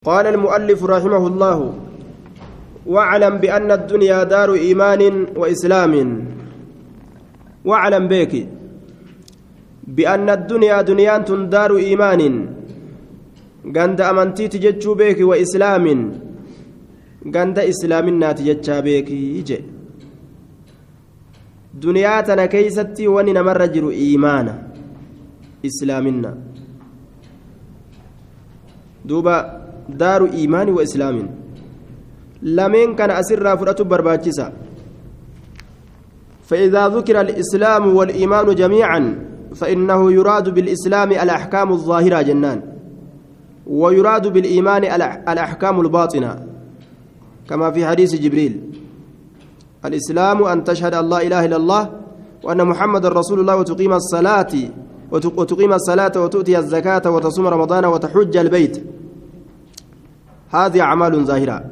[0.00, 1.58] قال المؤلف رحمه الله
[2.86, 5.02] واعلم بأن الدنيا دار إيمان
[5.36, 5.92] وإسلام.
[7.68, 8.32] واعلم بك
[9.84, 11.16] بأن الدنيا دنيا
[11.52, 12.22] دار إيمان.
[13.76, 15.84] غند أمنتي تججو بك وإسلام.
[17.34, 19.58] غند إسلامنا تججا بك يجي
[21.76, 24.54] دنيا تنا كيستي وننا مرجر إيمانا
[25.68, 26.32] إسلامنا.
[29.04, 29.59] دوبا
[29.96, 31.28] daaru iimaani wa islaamin.
[32.42, 34.52] Lameen kana asirraa fudhatu barbaachisa.
[36.50, 39.18] فإذا ذكر الإسلام والإيمان جميعا
[39.54, 42.62] فإنه يراد بالإسلام الأحكام الظاهرة جنان
[43.66, 44.84] ويراد بالإيمان
[45.28, 46.46] الأحكام الباطنة
[47.48, 48.60] كما في حديث جبريل
[49.84, 51.90] الإسلام أن تشهد لا إله إلا الله
[52.42, 54.52] وأن محمد رسول الله وتقيم الصلاة
[55.12, 58.84] وتقيم الصلاة وتؤتي الزكاة وتصوم رمضان وتحج البيت
[60.50, 61.64] هذه أعمال ظاهرة.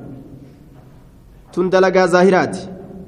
[1.52, 2.58] تندلق ظاهرات.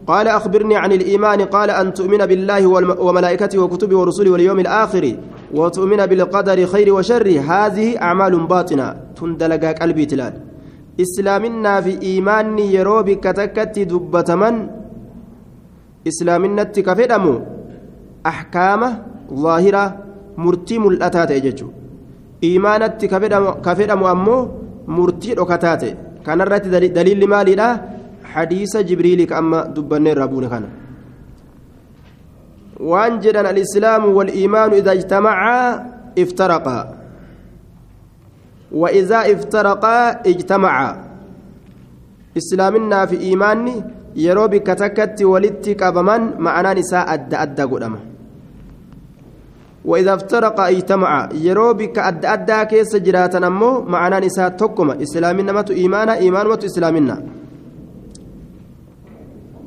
[0.06, 1.40] قال أخبرني عن الإيمان.
[1.40, 2.66] قال أن تؤمن بالله
[3.06, 5.16] وملائكته وكتبه ورسله واليوم الآخر
[5.54, 7.26] وتؤمن بالقدر خير وشر.
[7.28, 8.96] هذه أعمال باطنة.
[9.16, 10.34] تندلق قلبي تلال.
[11.00, 14.54] إسلامنا في إيماني يروبي كتكت دبتمن.
[16.08, 17.40] إسلامنا كفدمو.
[18.26, 18.90] أحكامه
[19.34, 19.84] ظاهرة
[20.36, 21.30] مرتي ملأتات
[22.44, 23.06] إيمانتي
[23.66, 24.38] كفدمو أمو
[24.96, 25.96] murtii dhokataa ta'e
[26.26, 27.68] kanarratti daliilli maaliidha
[28.34, 30.68] hadiisa jibriilii ka amma dubbannee irraa buune kana
[32.92, 35.62] waan jedhan alislaamu waliimaanu idaa ijtamacaa
[36.24, 36.82] iftaraqaa
[38.72, 40.90] وإذا افترقا اجتمعا
[42.36, 43.82] إسلامنا في إيماني
[44.50, 48.09] bikka takkatti walitti qabaman ma'anaan isaa adda adda godhama
[49.84, 55.70] وإذا افترق اجتمع يرو بك أد أدى كيس جراتا أمو معنا نساء تقم إسلامنا مت
[55.70, 57.22] إيمانا إيمان مت إسلامنا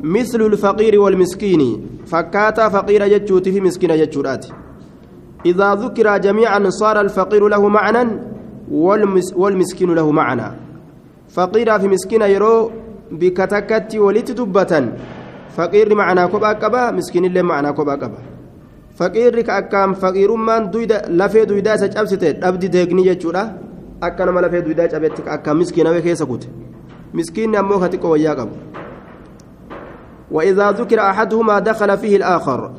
[0.04, 1.62] مثل الفقير والمسكين.
[2.06, 4.46] فكاتا فقير جتشوت في مسكين جتشورات
[5.46, 8.04] إذا ذكر جميعا صار الفقير له معنى
[8.72, 10.48] والمس والمسكين له معنى.
[11.30, 12.72] فقير في مسكين يرو
[13.12, 14.74] بكتكت ولت دبة
[15.56, 18.33] فقير معنا كوبا كبا مسكين اللي معنا كوبا كبا.
[19.00, 20.72] Faqiirri ka akkaan faqiirummaan
[21.22, 23.44] lafee duydaa isa cabsite dhabdi deegni jechuudha
[24.02, 26.48] akka nama lafee duydaa cabetti akkaan miskiinawee keessa kute
[27.14, 28.56] miskiinni ammoo ka xiqqoo wayyaa qabu
[30.34, 32.72] وإذا ذكر أحدهما دخل فيه الآخر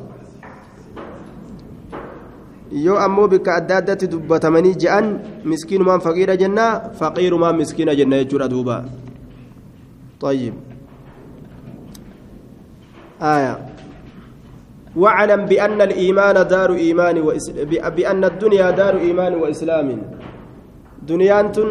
[2.75, 5.05] yoo ammoo bikka adda addatti dubbatamanii je'an
[5.45, 6.65] miskiinumaan faqiira jenna
[6.99, 8.83] faqiirumaan miskiina jenna jechuudha duuba
[10.19, 10.53] طيب
[13.21, 13.74] آية
[14.95, 17.17] واعلم بأن الإيمان دار إيمان
[17.97, 19.87] بأن الدنيا دار إيمان وإسلام.
[21.11, 21.69] دنيان تن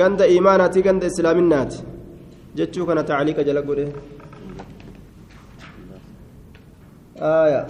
[0.00, 1.72] غند إيماناتي غند إسلامنات
[2.56, 3.88] جتشو كان تعليق جلقوده
[7.20, 7.62] آية.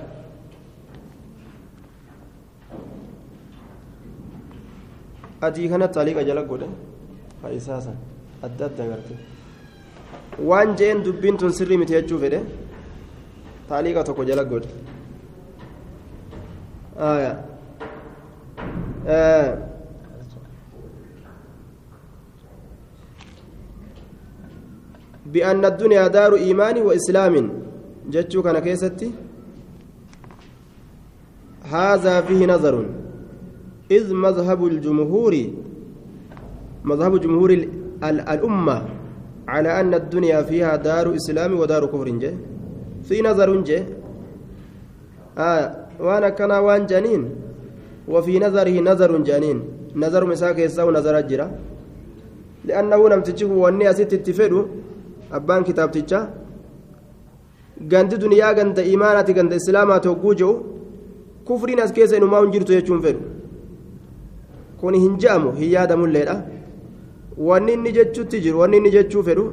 [6.28, 6.66] jala godhe
[7.42, 7.96] faayisaasan
[8.46, 9.14] adda adda garte
[10.48, 12.40] waan jeen dubbiin tun sirrii miti jechuu fedhe
[13.70, 14.70] taaliiqa tokko jala godhe.
[25.32, 27.34] بأن الدنيا دار إيمان وإسلام
[28.10, 29.10] جتشو كان كيستي
[31.70, 32.74] هذا فيه نظر
[33.90, 35.34] إذ مذهب الجمهور
[36.84, 37.50] مذهب جمهور
[38.04, 38.78] الأمة
[39.48, 42.34] على أن الدنيا فيها دار إسلام ودار كفر جه
[43.08, 43.84] في نظر جه
[45.38, 45.64] آه
[46.00, 47.22] وأنا كان وان جنين
[48.08, 49.58] وفي نظره نظر جنين
[49.96, 51.46] نظر مساك يساو نظر جرا
[52.68, 54.60] لأنه لم تجيه واني أسيت تفيدو
[55.32, 55.90] أبان كتاب
[57.88, 60.54] ganda imaanaati ganda islaamaati hogguu jiru
[61.44, 63.20] kufriin as keessa inumaa hin jirtu jechuun fedhu
[64.80, 66.34] kun hin je'amu hin yaadamulleedha
[67.48, 69.44] wanni inni jechuutti jiru wanni inni jechuu fedhu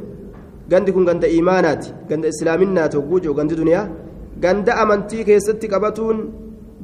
[0.71, 3.87] gandi kun ganda imaanaati ganda islaaminaati hogguu jiru gandi duniyaa
[4.43, 6.17] ganda amantii keessatti qabatuun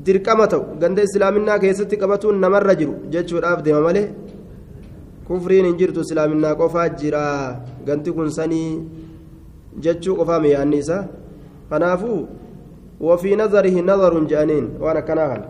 [0.05, 4.07] dirqama ta'u ganda islaaminaa keessatti qabatuun namarra jiru jechuudhaaf deema malee
[5.27, 7.23] kufriin hin jirtu islaaminaa qofaa jira
[7.87, 8.71] ganti kun sanii
[9.83, 11.03] jechuu qofaa miyaanni isaa
[11.69, 12.19] kanaafuu
[13.07, 15.47] wafii nazarihi nazarun je'aniin waan akkanaa kana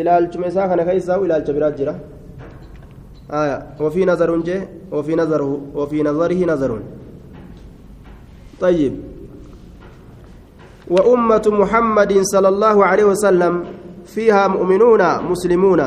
[0.00, 1.72] ilaalchuma isaa kana keessaa ilaalcha biraa
[3.30, 6.70] jira وفي نظر جه وفي نظره وفي نظره نظر
[8.60, 8.94] طيب
[10.90, 13.64] وأمة محمد صلى الله عليه وسلم
[14.04, 15.80] فيها مؤمنون مسلمون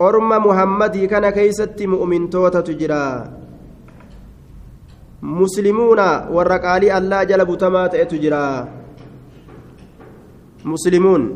[0.00, 3.28] orma muhammadii kana keeysatti mu'mintootatu jira
[5.20, 8.40] muslimuuna warra qaalii allaa jala butamaa ta'etu jira
[10.64, 11.26] muslimuun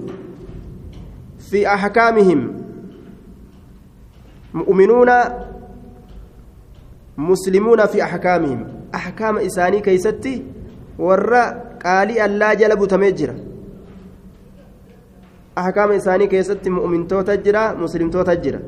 [1.50, 1.66] fi
[4.54, 5.32] axkaamihim mu'minuuna
[7.16, 8.60] muslimuuna fi axkaamihim
[8.92, 10.44] axkaama isaanii keeysatti
[10.98, 11.42] warra
[11.78, 13.34] qaalii allaa jala butamee jira
[15.56, 18.60] ahkaama isaanii keessatti mu'mintoota jira muslimtoota jira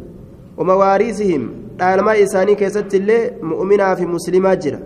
[0.58, 1.42] ومواريثهم
[1.78, 4.78] dhaalmaa isaanii keessatti illee mu'minaa fi muslimaa jira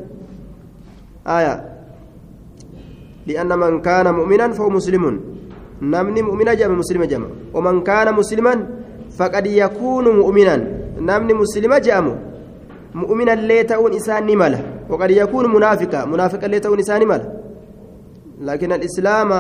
[1.24, 1.70] aya
[3.26, 5.20] لأن من كان مؤمنا فهو مسلم
[5.82, 8.54] نمني مؤمنا جمع مسلم جمع ومن كان مسلما
[9.18, 12.14] فقد يكون مؤمنا نمني مسلم جمع
[12.94, 14.60] مؤمنا لي تؤون إنسان ملا
[14.90, 17.32] وقد يكون منافقا منافقا لي تؤون إنسان ملا
[18.40, 19.30] لكن الإسلام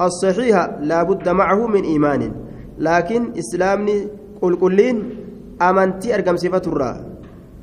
[0.00, 2.32] الصحيح لا بد معه من إيمان
[2.78, 4.08] لكن إسلامني
[4.42, 4.96] قل قلين
[5.62, 6.92] أمنتي أرقم صفة الرا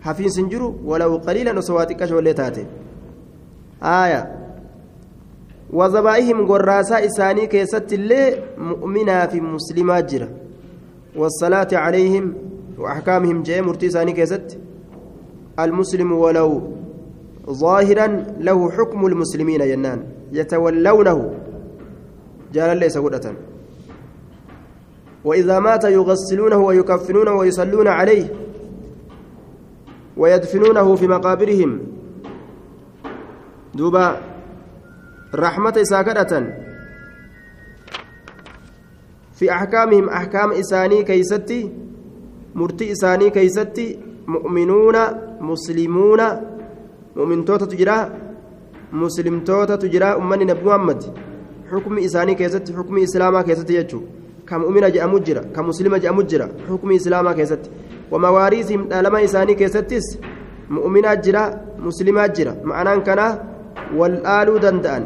[0.01, 2.65] حفين سنجرو ولو قليلا وسواتك شوليتاتي
[3.83, 4.21] آية
[5.73, 10.29] وذبائهم قراسا إساني كيست اللي مؤمنا في مسلمات جرة
[11.15, 12.33] والصلاة عليهم
[12.77, 14.57] وأحكامهم جاء مرتي إساني كيست.
[15.59, 16.73] المسلم ولو
[17.49, 18.07] ظاهرا
[18.39, 20.03] له حكم المسلمين ينان.
[20.31, 21.33] يتولونه.
[22.53, 23.33] جال ليس قدة
[25.23, 28.27] وإذا مات يغسلونه ويكفنونه ويصلون عليه
[30.17, 31.79] ويدفنونه في مقابرهم.
[33.75, 34.21] دوبا
[35.35, 36.53] رحمة ساكرة
[39.33, 41.84] في أحكامهم أحكام إساني كيستي
[42.55, 43.87] مرتي إساني كيستي
[44.27, 44.97] مؤمنون
[45.49, 46.21] مسلمون
[47.17, 47.97] مؤمن توتا تجرا
[49.01, 51.01] مسلم توتا تجرا أمني نبي محمد
[51.71, 53.99] حكم إساني كيست حكم إسلاما كيست يجو
[54.47, 57.63] كمؤمن جاء مجرى كمسلم جاء مجرى حكم إسلاما كيست
[58.11, 60.07] ومواريثهم لما إساني كيستس
[60.75, 61.43] مؤمنات جرا
[61.87, 63.21] مسلمات جرا معناه كان
[63.97, 65.03] والآلو دندان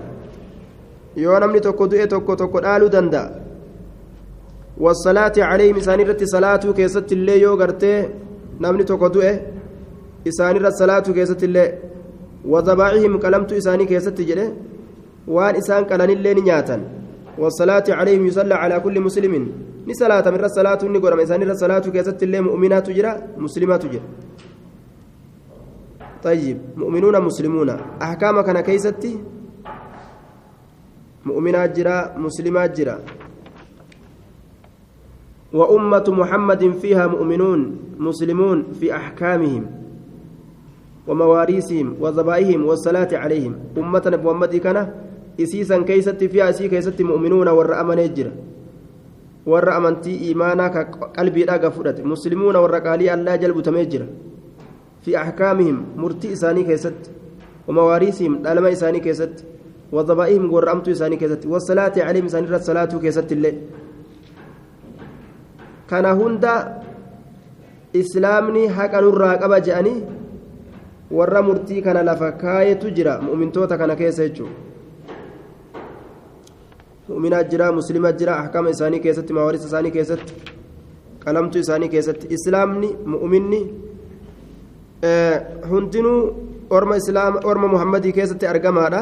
[1.23, 3.38] yoo namni tokko du'e tokko tokko dhaaluu danda'a.
[4.85, 7.97] Wasalaati calayhim isaanirratti salaatuu keessatti illee yoo gartee
[8.65, 9.33] namni tokko du'e
[10.31, 11.67] isaanirra salaatuu keessatti illee
[12.53, 14.45] wadabaacihim qalamtu isaanii keessatti jedhe
[15.35, 16.81] waan isaan qalanillee ni nyaatan
[17.43, 19.45] wasalaati calayhim yusalla calaa kulli muslimin
[19.87, 23.11] ni salaatama irra salaatuun ni godhama isaanirra salaatuu keessatti illee mu'minaatu jira
[23.45, 24.07] muslimaatu jira
[26.23, 27.69] طيب مؤمنون مسلمون
[28.01, 29.11] أحكام كان كيستي
[31.25, 32.95] مؤمنات جرا مسلمات جرا
[35.53, 37.59] وأمة محمد فيها مؤمنون
[37.99, 39.65] مسلمون في أحكامهم
[41.07, 43.53] ومواريثهم وذبائهم والصلاة عليهم.
[43.77, 44.77] أمة محمد كان
[45.41, 47.47] إسيسا كيست فيها إسي كيست مؤمنون
[47.97, 48.31] يجرا
[49.45, 50.67] ور أمنتي إيمانا
[51.17, 54.07] قلبي لا قفرت مسلمون ور قالي الله جلب تميجرا
[55.01, 57.09] في أحكامهم مرتي إساني كيست.
[57.67, 59.45] ومواريثهم لما إساني كيست.
[59.91, 61.45] وضبائهم ورمت إساني كيست.
[61.45, 63.57] والصلاة عليهم إساني الصلاة كيست الليل
[65.89, 66.55] كان هندا
[67.95, 69.95] إسلامني حقا نرى قبا جأني
[71.11, 74.53] warra murtii kana lafa kaayetu jira mu'mintoota kana keessa jechuudha
[77.09, 80.33] mu'minaa jira muslimaa jira ahkama isaanii keessatti maawarisa isaanii keessatti
[81.23, 83.61] qalamtu isaanii keessatti islaamni mu'minni
[85.71, 86.19] hundinuu
[86.69, 89.01] orma islaama orma muhammadii keessatti argamaadha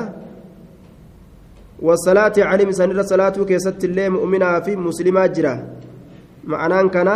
[1.89, 5.53] wasalaati calim isaanirra salaatuu keessatti illee mu'minaa fi muslimaa jira
[6.51, 7.15] ma'anaan kana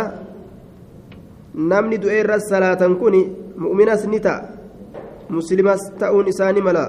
[1.54, 3.14] namni du'ee irra salaatan kun
[3.64, 4.48] mu'minas ni ta'a
[5.36, 6.84] muslimas ta'uun isaanii mala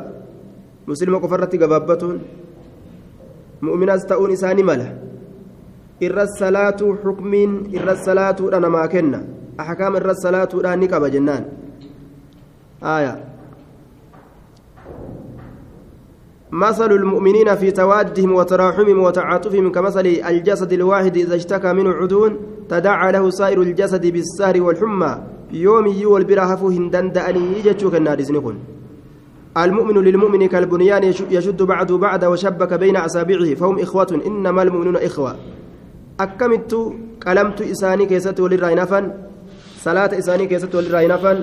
[0.88, 2.18] muslima qofarratti gabaabbatuun
[3.62, 4.88] mu'minas ta'uun isaanii mala
[6.06, 9.20] irra salaatuu xukmiin irra salaatuudha namaa kenna
[9.64, 11.44] ahkaama irra salaatuudhaan ni qaba jennaan
[12.84, 13.33] آية
[16.54, 22.32] مثل المؤمنين في توادهم وتراحمهم وتعاطفهم كمثل الجسد الواحد إذا اشتكى منه عدو
[22.70, 25.12] تداعى له سائر الجسد بالسهر والحمى.
[25.52, 28.56] يوم يول برهفو هندن دأني يجتشوك النار زنكون
[29.58, 33.54] المؤمن للمؤمن كالبنيان يشد بعض بعد وشبك بين أصابعه.
[33.54, 35.36] فهم إخوة إنما المؤمنون إخوة.
[36.20, 36.72] أكمت
[37.28, 39.00] قلمت إساني كيست وللراينفا
[39.78, 41.34] صلاة إساني كيست وللراينفا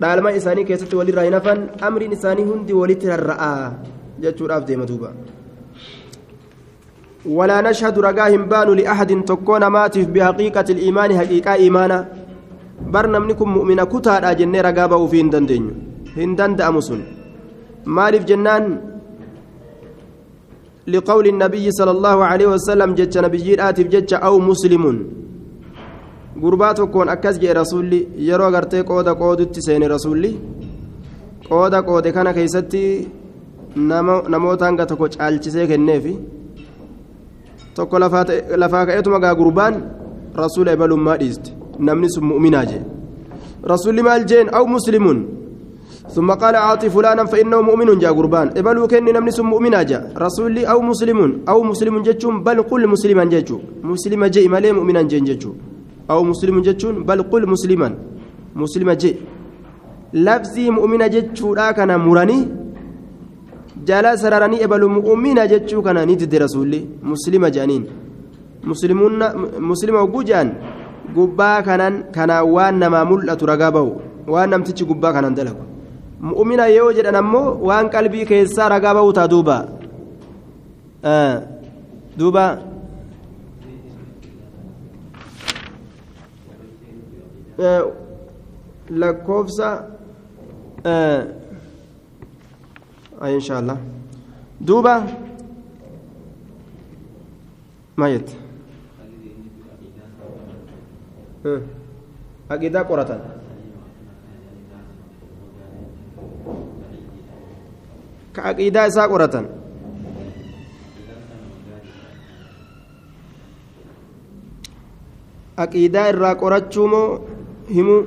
[0.00, 3.72] dhaalma isaanii keessatti walirraa hin hafan amriin isaanii hundi walitti rarra'aa
[4.24, 5.12] jechuudhaaf deema duuba.
[7.26, 11.98] ولا نشهد رجاهم بان لأحد تكون ماتف بحقيقة الإيمان حقيقة إيمانا
[12.80, 15.64] برنا منكم مؤمنة كتار أجن رقابة في هندن
[16.16, 17.00] هندن دأمسون
[17.84, 18.64] مالف جنان
[20.86, 24.84] لقول النبي صلى الله عليه وسلم جج نبي آتف جج أو مسلم
[26.43, 30.31] gurbaa tokkoon akkas jedhe rasuulli yeroo gartee qooda qoodutti seene rasuulli
[31.49, 32.81] qooda qoode kana keessatti
[34.33, 36.13] namoota hanga tokko caalchisee kenneefi
[37.75, 39.75] tokko lafaa ka'eetuma gaa gurbaan
[40.43, 41.49] rasuula ebalummaa dhiiste
[41.87, 42.83] namni sun mu'minaa jee
[43.71, 45.19] rasuulli maal jeen aw muslimuun
[46.15, 50.63] ثم قال أعطي فلانا فإنه مؤمن جاء قربان إبلو كني نمني سم مؤمنا جاء رسولي
[50.71, 51.19] أو مسلم
[51.49, 55.68] أو مسلم جتشون بل قل مسلما جتشو مسلم جي مالي مؤمنا جين جتشو
[56.11, 57.89] أو مسلم جتشون بل قل مسلما
[58.61, 59.11] مسلم جي
[60.25, 62.39] لفظي مؤمنا جتشو لا كان مراني
[63.87, 66.81] جالا سرراني إبلو مؤمنا جتشو كان ندد رسولي
[67.11, 67.83] مسلم جانين
[68.71, 69.13] مسلمون
[69.71, 70.49] مسلم وجوجان
[71.13, 73.91] gubbaa kanaan kanaa waan namaa mul'atu ragaa bahu
[74.33, 75.63] waan namtichi gubbaa kanaan dalagu
[76.31, 79.57] mu'mina yoo jedhan ammoo waan qalbii keessaa ragaa bahu taa duuba
[82.19, 82.45] duuba
[89.00, 89.68] lakkoofsa
[93.36, 93.78] insha allah
[94.60, 94.94] duuba
[97.96, 98.28] maayet
[102.52, 103.20] aqiidaa qoratan
[108.34, 109.46] ka aqiidaa isaa qoratan
[115.64, 117.08] aqiidaa irraa qorachuu moo
[117.74, 118.02] himuu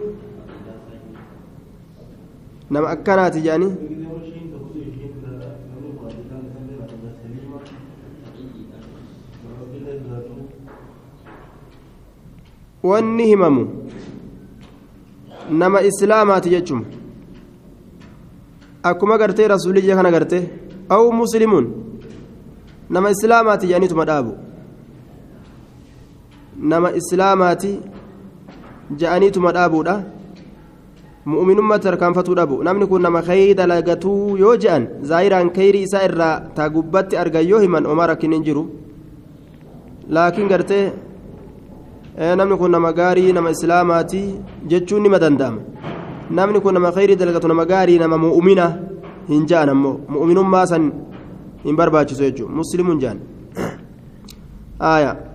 [2.69, 3.73] nama akkanaati jedhanii?
[12.83, 13.89] Wanni himamu.
[15.51, 16.85] Nama islaamaati jechuun.
[18.83, 20.49] Akkuma gartee rasuuliyya kana gartee
[20.89, 21.67] aw muslimuun
[22.89, 24.33] nama islaamaati jedhaniituma dhaabu.
[26.59, 27.79] Nama islaamaati
[28.99, 29.95] jedhaniituma dhaabuudha
[31.33, 36.69] mu'minummaa tarkaanfatuu dhabu namni kun nama khayrii dalagatuu yoo je'an zaahiraan khayrii isaa irraa taa
[36.75, 38.63] gubbatti argan yoo himan omaa rakkin hin jiru
[40.17, 40.85] laakiin gartee
[42.39, 44.23] namni kun nama gaarii nama islaamaati
[44.73, 45.61] jechuun nima danda'ama
[46.39, 48.67] namni kun nama khayrii dalagatu nama gaarii nama mu'mina
[49.29, 50.91] hin ja'an ammoo mu'minummaa san
[51.67, 53.19] hin barbaachisu jechuudha muslimuun ja'an
[54.83, 55.32] آية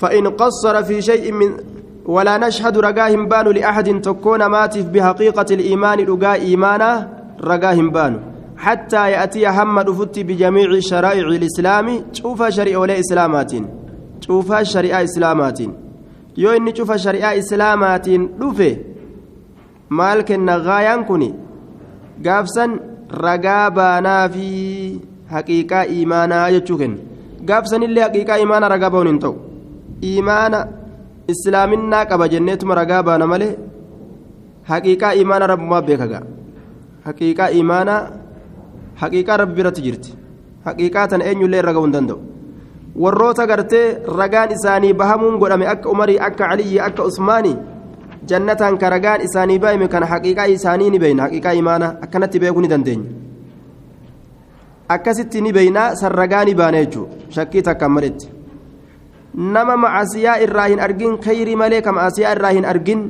[0.00, 1.50] فإن قصر في شيء من
[2.06, 7.08] ولا نشهد رجاهم بان لأحد تكون ماتف بحقيقة الإيمان رجاء إيمانا
[7.44, 8.20] رجاهم بان
[8.56, 13.52] حتى يأتي هم رفت بجميع شرائع الإسلام شوف شريعة ولا إسلامات
[14.20, 15.60] شوف شريعة إسلامات
[17.38, 18.68] islaamaatiin dhufe
[19.88, 21.22] maal kenna gaayaan kun
[22.22, 22.80] gaafsan
[23.24, 24.46] ragaa baanaa fi
[25.32, 26.98] haqiiqaa imaanaa jechuu kenna
[27.50, 29.47] gaafsanillee haqiiqaa imaana ragaa ba'uun hin ta'u
[30.00, 30.66] imaana
[31.28, 33.56] islaaminaa qaba jenneetuma ragaa baana malee
[34.70, 36.22] haqiiqaa imaana rabbumaa beekagaa.
[37.06, 38.00] Haqiiqaa imaanaa
[39.00, 40.14] haqiiqaa rabbi biratti jirti.
[40.66, 42.18] Haqiiqaa tana eenyullee irra ga'uu hin danda'u.
[43.02, 47.56] Warroota gartee ragaan isaanii bahamuun godhame akka umarii akka caliyyi akka usmaanii
[48.30, 52.68] jannataan ka ragaan isaanii bahame kana haqiiqaa isaanii ni beeyna haqiiqaa imaanaa akkanatti beekuu ni
[52.68, 53.10] dandeenya.
[54.88, 57.14] Akkasitti ni beeynaa san ragaa ni baana jechuudha.
[57.36, 58.37] Shakkii takkaan maletti
[59.34, 63.02] nama macasiyaa irraa hin argin khayrii malee ka macasiyaa irraa hin argin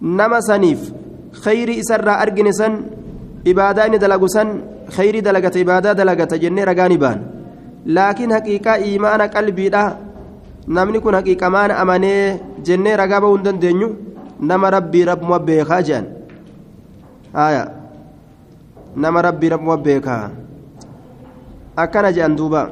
[0.00, 0.90] nama saniif
[1.44, 2.84] khayrii isarraa argine san
[3.44, 4.48] ibaadaa inni dalagu san
[4.96, 7.22] khayrii dalagata ibaadaa dalagata jennee ragaa ni baana
[7.96, 9.84] laakiin haqiiqaa imaana qalbiidha
[10.66, 13.88] namni kun haqiiqamaan amanee jennee ragaa bahuu hin dandeenyu
[14.40, 16.06] nama rabbii rabbuma beekaa jedhan
[18.96, 20.24] nama rabbii rabbuma beekaa
[21.76, 22.62] akkana jedhan duuba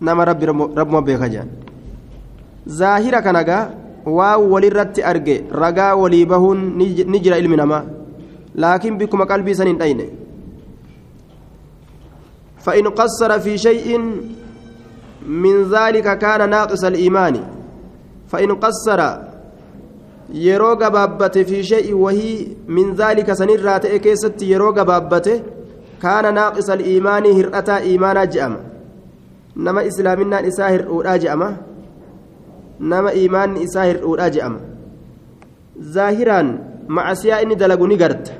[0.00, 1.50] nama rabbi rabbuma beeka jedhan
[2.66, 3.70] zaahira kanagaa
[4.18, 7.84] waan walirratti arge ragaa walii bahuun ni jira ilmi namaa
[8.54, 10.06] laakiin bikkuma qalbii san hin dhayne
[12.66, 13.98] فإن قصر في شيء
[15.26, 17.36] من ذلك كان ناقص الإيمان
[18.28, 19.00] فإن قصر
[20.82, 25.42] gabaabbate fi shay'in wahii min zaalika sanirraa ta'e keessatti yeroo gabaabbate
[26.02, 28.58] kaana naaqisa aliimaanii hir'ataa iimaanaa je'ama
[29.56, 31.48] nama islaaminaan isaa hir'uudhaa je'ama
[32.80, 34.60] nama iimaanni isaa hir'uudhaa je'ama
[35.94, 36.48] zaahiraan
[36.88, 38.32] macasiyaa inni dalagu ni garta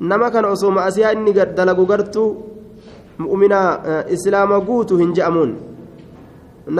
[0.00, 2.28] nama kana osoo macasiyaa inni dalagu gartuu
[3.18, 3.60] mu'mina
[4.16, 5.56] islaama guutu hin je'amuun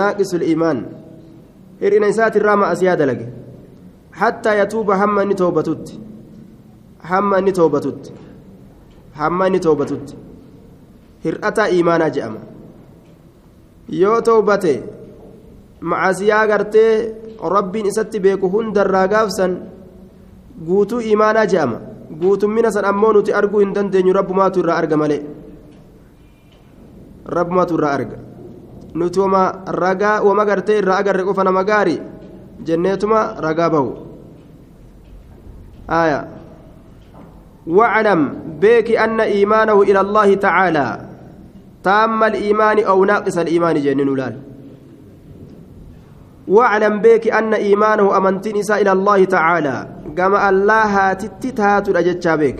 [0.00, 0.84] naaqisu liimaan
[1.80, 3.26] hir'ina isaatirraa macasiyaa dalage
[4.14, 5.98] حتى يتوب هم اني توبتت
[7.04, 8.12] هم اني توبتت
[9.16, 10.16] هم اني توبتت
[11.24, 12.53] هرأتا إيمانا جأما
[13.88, 14.82] yoo toobate
[15.80, 17.14] macasiyaa gartee
[17.54, 19.56] rabbiin isatti beeku hundarraa gaafsan
[20.66, 21.78] guutuu imaanaa je'ama.
[22.20, 25.22] Guutummina san ammoo nuti arguu hin dandeenyu rabbumaatu irraa arga malee.
[27.26, 28.18] Rabbumaatu irraa arga.
[28.94, 32.00] Nuti wama ragaa wama gartee irraa agarre qofa nama gaarii
[32.64, 33.90] jenneetuma ragaa bahu
[35.88, 36.20] aaya.
[37.66, 38.22] Waclam
[38.60, 41.13] beeki anna iimaanahu ila allaahi tacaalaa
[41.84, 44.36] تام الإيمان أو ناقص الإيمان جنن لال.
[46.48, 49.88] واعلم بك أن إيمانه أمنتين إلى الله تعالى.
[50.16, 52.58] كما الله تتتات الأجتشا بك.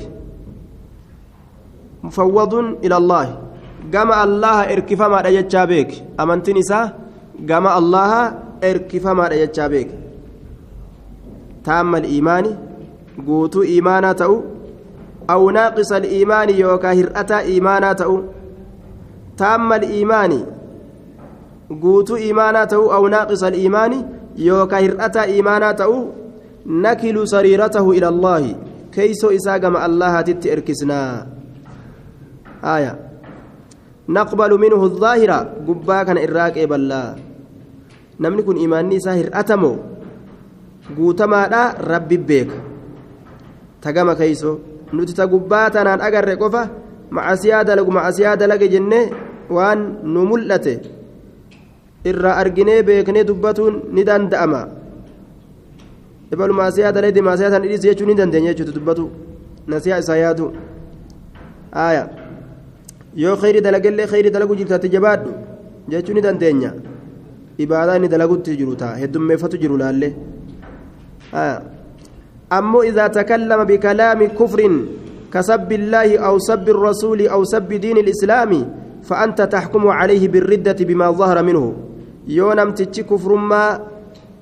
[2.02, 2.54] مفوض
[2.85, 3.38] إلى الله.
[3.93, 4.59] كما الله
[5.64, 5.90] بك.
[7.49, 8.35] كما الله
[9.69, 9.88] بك.
[11.64, 12.57] تام الإيمان.
[13.26, 14.43] قوتو إيمانا تأو.
[15.31, 16.49] أو ناقص الإيمان
[17.40, 18.34] إيمانا تأو.
[19.37, 20.33] تام الإيمان.
[21.83, 23.93] قوتو إيمانا تأو أو ناقص الإيمان
[24.37, 25.95] يوكا هرأتا إيمانا تأو
[26.67, 28.43] نكل سريرته إلى الله.
[28.93, 31.00] كيسو إساقم الله تتئركسنا
[32.64, 32.93] آية.
[34.09, 35.38] نقبل منه الظاهرة
[35.69, 37.05] قباكا إراك إبلا
[38.21, 39.95] نمني كن إيماني ساهر أتمو
[40.93, 42.61] guutamaadha rabbi beeka
[43.81, 44.61] tagama keeyso
[44.93, 46.69] nuti ta gubbaa tanaan agarre qofa
[47.11, 49.01] macasiyaa dalagu macasiyaa dalage jenne
[49.51, 50.75] waan nu mul'ate
[52.05, 54.61] irraa arginee beeknee dubbatuun ni danda'ama.
[56.33, 59.11] Ebalu maasiyaa dalage maasiyaa san dhidhiisi jechuu ni dandeenya jechuutu dubbatu.
[59.67, 60.47] Nasiyaa isaa yaadu.
[61.85, 62.09] Aaya
[63.23, 65.31] yoo kheyri dalagellee kheyri dalagu jirtaatti jabaadhu
[65.89, 66.73] jechuu ni dandeenya.
[67.59, 70.13] Ibaadaa ni dalagutti jiru taa heddummeeffatu jiru laallee.
[71.33, 71.63] Aaya
[72.51, 74.77] ammoo izaa takallama bikalaami kufriin
[75.35, 78.50] كسب الله أو سب الرسول أو سب دين الإسلام
[79.03, 81.64] فأنت تحكم عليه بالردة بما ظهر منه.
[82.29, 83.64] يونم تتشي كفر ما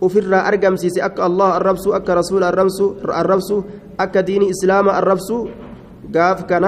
[0.02, 3.50] أفر أرقم سيسي أك الله الربس أك رسول الربس الربس
[4.00, 5.28] أك دين إسلام الربس.
[6.14, 6.66] قاف كان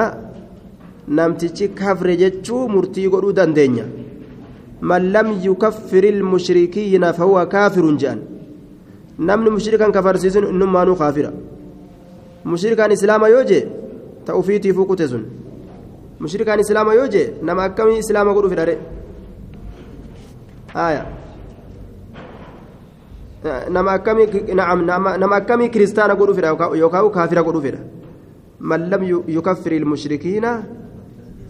[1.08, 3.86] نمتشي كفر جتشو مرتي دندنيا
[4.82, 8.20] من لم يكفر المشركين فهو كافر جان.
[9.18, 11.30] namni mushrikan kafarsiisun innummaanuu kaafira
[12.44, 13.62] mushrikaan islaama yoo jee
[14.24, 15.24] ta ufiitiifuu kute sun
[16.20, 18.78] mushrikaan islaama yoo jee nama akkamii islaama godhu fedhare
[20.74, 21.06] aya
[23.70, 27.80] nama akkamii naam nama akkamii kiristaana godhu fedha yookaan kaafira godhu fedha
[28.60, 30.62] man lam yukaffir ilmushrikiina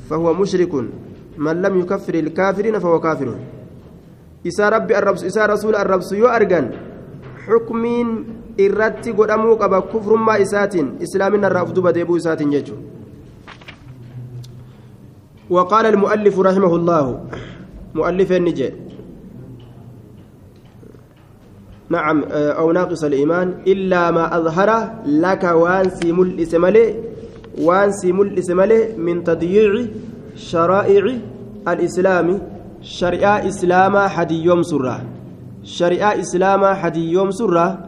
[0.08, 0.90] fahuwa mushrikun
[1.36, 3.38] man lam yukaffir ilkaafiriina fahuwa kaafirun
[4.44, 4.94] isaa rabbi
[5.26, 6.72] isaa rasuula arrabsu yoo argan
[7.46, 8.08] xukmiin
[8.58, 12.82] irratti godhamuu qaba kufrummaa isaatiin islaamina irraa uf duba deebuu isaatiin jechuudha.
[15.50, 17.04] وقال المؤلف رحمه الله
[17.94, 18.70] مؤلف النجي
[21.88, 24.70] نعم أو ناقص الإيمان إلا ما أظهر
[25.04, 26.94] لك وانسي ملئس ملئ
[27.60, 29.86] وانسي ملئس ملئ من تضييع
[30.36, 31.04] شرائع
[31.68, 32.40] الإسلام
[32.80, 35.14] شريعة إسلام حدي يوم سره
[35.64, 37.78] shari'aa islaamaa hadiyyoomsurra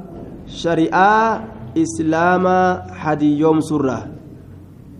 [0.46, 1.42] shari'aa
[1.74, 3.98] islaamaa hadiyyoomsurra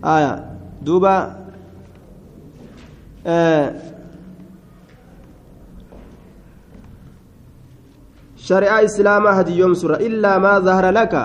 [0.01, 0.43] aya
[0.85, 1.15] duuba
[8.35, 11.23] shari'aa islaamaa hadiyyoomsurra illaa maa zahara laka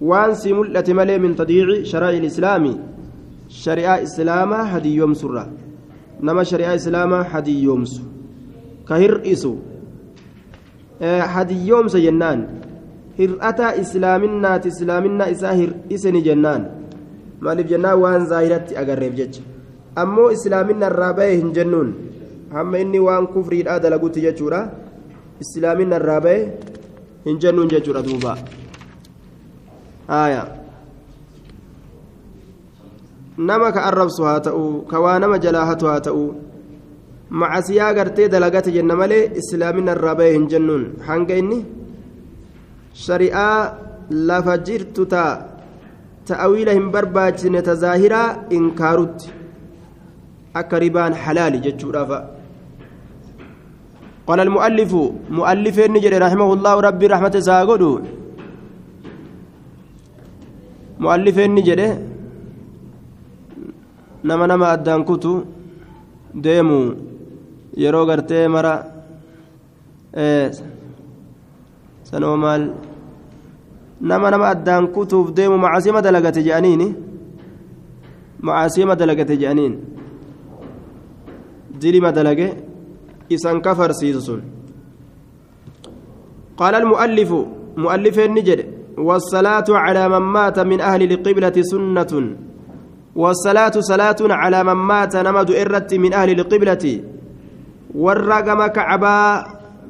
[0.00, 2.74] waan si mul'ate malee min tadiici sharaa'i islaami
[3.48, 5.46] shari'aa islaamaa hadiyyoomsurra
[6.20, 8.02] nama shari'aa islaamaa hadiyyoomsu
[8.84, 9.52] ka hir'isu
[11.34, 12.46] hadiyyoomsa jennaan
[13.18, 16.66] hir'ataa islaaminaati islaaminaa isaa hir'iseni jennaan.
[17.40, 19.42] Maaliif jennaan waan zaahiratti agarreef jecha.
[20.02, 21.94] Ammoo islaamina irraa bahe hin jennuun.
[22.54, 24.60] Hamma inni waan kufriidhaa dalagutti jechuudha.
[25.44, 26.40] Islaamina irraa bahe
[27.26, 28.36] hin jennuun jechuudha duuba.
[30.08, 30.44] Haaya.
[33.38, 36.22] Nama ka arrabsu haa ta'u ka waa nama jalaa hatu haa ta'u.
[37.30, 40.86] Macasiyaa gartee dalagate jenna malee islaamina irraa hin jennuun.
[41.06, 41.58] Hanga inni
[43.05, 43.57] shari'aa
[44.29, 45.31] lafa jirtu taa
[46.29, 48.27] ta'awiila hin barbaachisne ta zaahiraa
[48.57, 49.33] inkaarutti
[50.61, 52.19] akka ribaan halaali jechuudhaafa
[54.27, 54.91] قال المؤلف
[55.39, 57.91] مؤلف النجر رحمه الله ربي رحمة ساغدو
[61.05, 61.79] مؤلف النجر
[64.27, 65.33] نما نما أدان كتو
[66.45, 66.79] ديمو
[67.83, 68.73] yeroo gartee mara
[72.09, 72.63] sanoo maal
[74.00, 76.88] Nama nama addaan kutuuf deemu macaasima dalagate je'aniini
[78.40, 79.74] macaasima dalagate je'aniin
[81.80, 82.48] dilima dalage
[83.30, 84.42] isan kafarsiisu sun
[86.58, 87.30] قال المؤلف
[87.76, 88.60] مؤلف النجد
[88.98, 92.12] والصلاة على من مات من أهل القبلة سنة
[93.14, 96.84] والصلاة صلاة على من مات نمد إرت من أهل القبلة
[97.94, 99.18] والرقم كعبا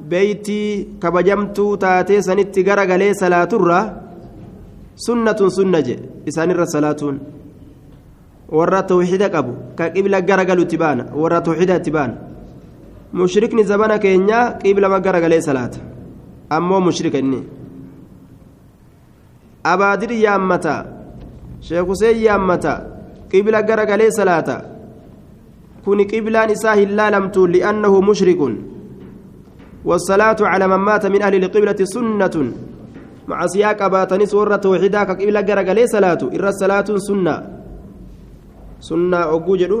[0.09, 3.79] beeytii kabajamtuu taatee sanitti garagalee salaaturra
[4.95, 7.19] sunnatun sunna je isaanirra salaatuun.
[8.51, 12.15] Warra tawxiida qabu ka qibla garagalu itti baana warra tawxiida itti baana.
[13.13, 15.79] Mushrikni zabana keenyaa qiblama garagalee salaata.
[16.49, 17.43] Ammoo mushrika inni.
[19.63, 20.85] Abaadiri yaammata
[21.61, 22.73] sheekuseen yaammata
[23.31, 24.61] qibla garagalee salaata.
[25.83, 28.78] Kun qiblaan isaa hin laalamtu li'annahu mushrikun.
[29.85, 32.35] والصلاة على من مات من أهل القبلة سنة
[33.27, 37.35] مع سياق أباتنس ورة توحيدا كقبلة صلاة إر صلاة سنة
[39.35, 39.77] ogguu jedhu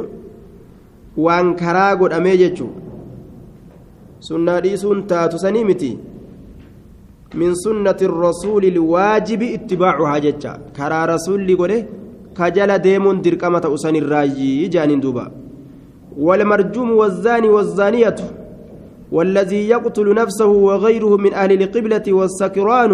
[1.25, 2.71] waan karaa godhamee jechuun
[4.27, 5.91] sunnaa dhiisuun taatu sanii miti
[7.39, 11.77] min sunnati rasuuli waajibi ittibaacuhaa jecha karaa rasuulli godhe
[12.37, 15.25] ka jala deemuun dirqama ta'u sanirraayyii jaaniin duuba
[16.19, 18.15] والمرجوم والزاني والزانية
[19.11, 22.93] والذي يقتل نفسه وغيره من أهل القبلة والسكران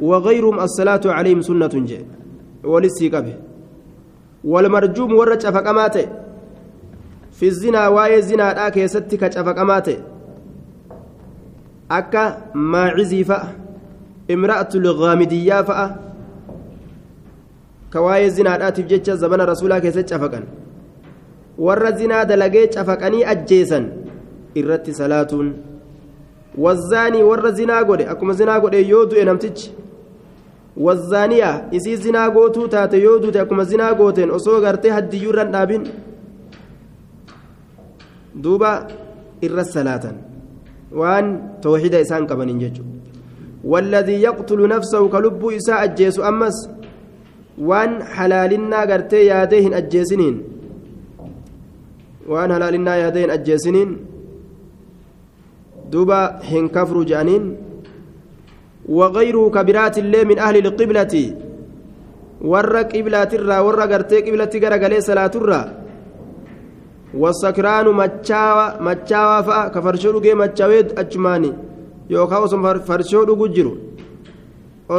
[0.00, 2.04] وغيرهم الصلاة عليهم سنة جاء
[5.94, 6.08] ta'e
[7.38, 9.98] fi zinaa waa'ee zinaadhaa keessatti ka cafaqamaa ta'e
[11.98, 12.22] akka
[12.74, 13.48] maacizii fa'a
[14.34, 15.86] imra'atul ghaamidiyyaa fa'a
[17.90, 20.44] ka waa'ee zinaadhaatiif jecha zabana rasuulaa keessatti cafaqan
[21.58, 23.90] warra zinaa dalagee cafaqanii ajjeesan
[24.54, 25.54] irratti salaatuun
[26.58, 29.72] wazzaanii warra zinaa godhe akkuma zinaa godhe yoo du'e namtichi
[30.76, 35.82] والزانية إسي زنا قوتو تاتي يودو تاكما زنا قوتين أصو غرتي حد يوران دابين
[38.34, 38.72] دوبا
[39.44, 40.04] إر الصلاة
[40.92, 41.26] وان
[41.62, 42.84] توحيد إسان قبن ججو
[43.64, 46.56] والذي يقتل نفسه كلب إساء أجيس أمس
[47.58, 50.36] وان حلالنا غرتي ياديهن أجيسنين
[52.28, 53.90] وان حلالنا ياديهن أجيسنين
[55.92, 56.18] duuba
[56.50, 57.44] hin kafru jedhaniin
[58.98, 61.24] waqayruu kabiraatillee min ahli qiblati
[62.52, 65.66] warra qiblaatirraa warra gartee qiblatti garagalee salaaturraa
[67.22, 71.50] wasakraanu machaawaa fa'a ka farshoo dhugee machaawee achumaani
[72.14, 73.74] yookaan osoma farshoo dhugu jiru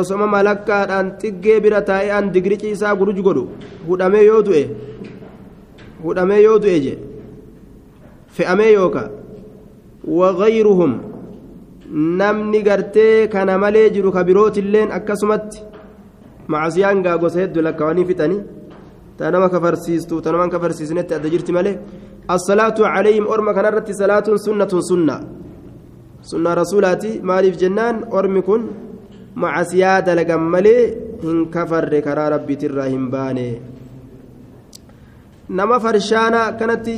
[0.02, 3.44] osoma malakkaadhaan xiggee bira taa'e'aan digrici isaa guruj godhu
[3.90, 4.64] hudhamee yoo du'e
[6.06, 6.94] hudhamee yoo du'e je
[8.38, 9.23] fe'amee yookaan.
[10.20, 10.92] Wagayruhum
[12.20, 15.63] namni gartee kana malee jiru ka birootilleen akkasumatti
[16.48, 18.42] macasiyaan gaa gosa hedduu lakkawanii fixanii
[19.18, 21.80] ta nama kafarsiistu ta naman kafarsiisnetti adda jirti malee
[22.36, 25.16] assalaatu calayhim orma kanarratti salaatuun sunnatun sunna
[26.30, 28.62] sunna rasuulaati maaliif jennaan ormi kun
[29.42, 30.82] macasiyaa dalagan malee
[31.24, 33.48] hin kafarre karaa rabbiitirraa hin baane
[35.58, 36.96] nama farshaana kanatti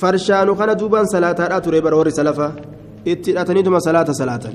[0.00, 2.52] farshaanu kana duubaan salaataadhaa ture bara warri salafaa
[3.12, 4.54] itti hidhataniituma salaata salaatan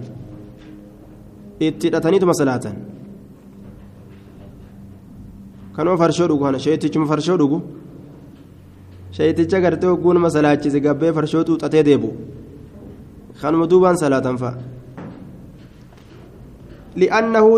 [1.67, 2.75] itti hidhataniituma salaatan
[5.75, 7.57] kanuma farshoo dhugu kana sheetichuma farshoo dhugu
[9.17, 12.09] sheeticha gartee hogguu nama salaachise gabbee farshoo xuuxatee deebu
[13.41, 14.55] kanuma duubaan salaatan fa'a
[17.01, 17.53] li'annahu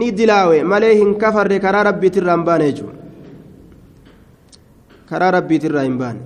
[0.00, 2.96] ni dilaawe malee hin kafarre karaa rabbiitirraa hin baane jechuudha
[5.10, 6.20] karaa rabbiitirraa hin baane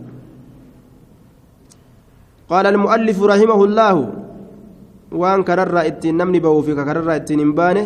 [2.51, 3.97] قال المؤلف رحمه الله
[5.13, 7.85] وان كرر اتين نمني بو في كرر اتين امبانه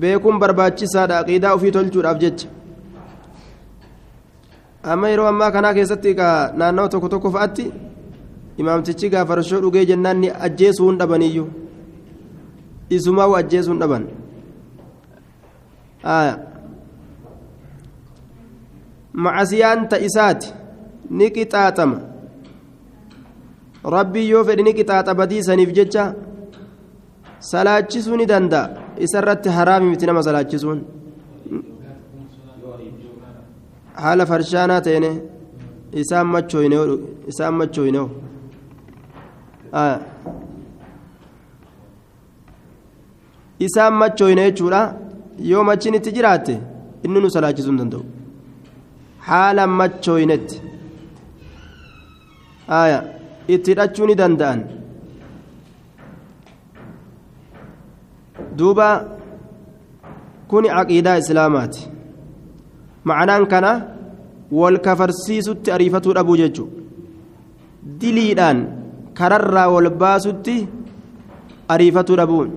[0.00, 2.40] بيكون برباچسا دا عقيده وفي تلجوداف جج
[4.92, 6.26] amma yeroo ammaa kanaa keessatti ka
[6.60, 7.64] naannoo tokko tokko fa'atti
[8.62, 11.46] imaamtichi gaa farshoo dhugee jennaan ni ajjeesuu hin dhabaniyyuu
[12.98, 14.04] isumaa ajjeesuu hin dhaban
[19.26, 20.54] macasiyaan ta isaati
[21.10, 21.98] ni qixaaxama
[23.94, 26.04] rabbii yoo fedhe ni qixaaxa badiisaniif jecha
[27.50, 28.68] salaachisuu ni danda'a.
[29.06, 30.80] Isarratti haraami miti nama salaachisuun.
[34.02, 35.10] Haala farshaanaa ta'ene
[36.02, 36.76] isaan machooyne
[43.66, 44.80] isaan machooyne jechuudha.
[45.50, 46.54] Yoo machiin itti jiraatte
[47.04, 48.04] inni nu salaachisuu hin danda'u.
[49.28, 50.56] Haala machooynetti
[53.54, 54.60] itti hidhachuu ni danda'an.
[58.58, 58.88] Duuba
[60.48, 61.82] kun caqiidaa islaamaati.
[63.08, 63.72] Ma'anaan kana
[64.60, 66.84] wal kafarsiisutti ariifatuu dhabuu jechuudha
[68.00, 68.58] diliidhaan
[69.18, 70.56] kararraa wal baasutti
[71.74, 72.50] ariifatuu dhabuun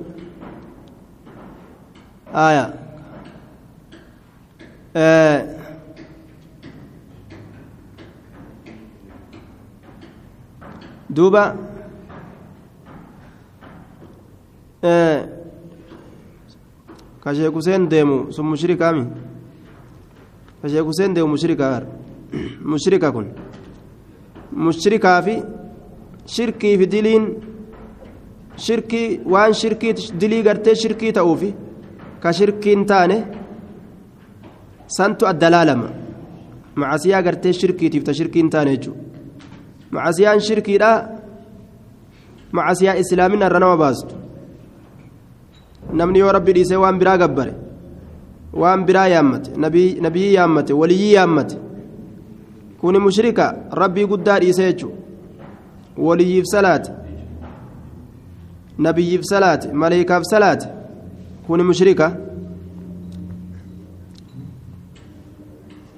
[2.46, 2.66] aya
[11.16, 11.56] duuba
[17.24, 19.06] ka sheek huseen deemu sun mushrikaami
[20.62, 21.84] ka sheek huseen deemu mushrika
[22.72, 23.28] mushrika kun.
[24.52, 25.36] Mushrikaa fi
[26.26, 27.26] shirkii fi diliin
[28.58, 31.54] shirkii waan shirkii dilii gartee shirkii ta'uufi
[32.22, 33.18] ka shirkiin taane
[34.98, 35.90] santu adda laalama
[36.76, 39.09] macasiyaa gartee shirkiitiif ta shirkiin taane jechuudha
[39.92, 40.92] macasiyaan shirkiidha.
[42.52, 44.16] Macasiyaa islaamina irra nama baastu.
[45.94, 47.54] Namni yoo rabbi dhiisee waan biraa gabbare
[48.54, 51.58] waan biraa yaammate nabiyyi yaammate waliyyii yaammate
[52.82, 54.98] kuni mushrika rabbii guddaa dhiisee jechuudha.
[55.98, 56.92] Waliyyiif salaate
[58.78, 60.68] nabiyyiif salaate maleeykaaf salaate
[61.48, 62.12] kuni mushrika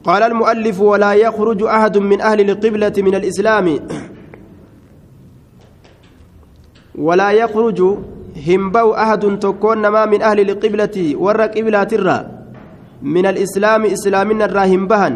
[0.03, 3.67] قال المؤلف ولا يخرج أحد من أهل القبلة من الإسلام.
[6.95, 7.79] ولا يخرج
[8.47, 12.19] همبو أحد تكون ما من أهل القبلة ور قبلة الرا
[13.01, 15.13] من الإسلام إسلامنا الراهم بهن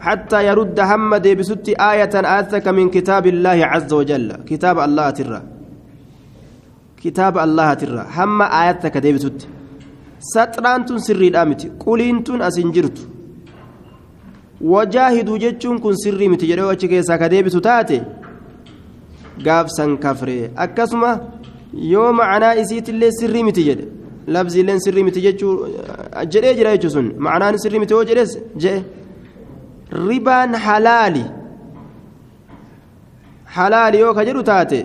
[0.00, 4.32] حتى يرد حمد بست آية آتك من كتاب الله عز وجل.
[4.50, 5.40] كتاب الله ترى.
[7.02, 8.02] كتاب الله ترى.
[8.16, 9.48] هم آياتك ديبست
[10.34, 12.16] سطران سري الآمت قلين
[12.48, 12.98] أسنجرت
[14.62, 17.96] wajaahiduu jechuun kun sirrii miti jedhee achi keessaa ka deebisu taate
[19.46, 21.10] gaafsan kafree akkasuma
[21.92, 23.84] yoo macanaa isiitillee sirrii miti jedhe
[24.36, 25.54] labziilleen sirrii miti jechuu
[26.34, 28.82] jedhee jira jechuu sun macanaan sirrii miti yoo jedhes jedhe
[30.08, 31.24] ribaan halaali
[33.56, 34.78] halaali yoo ka jedhu taate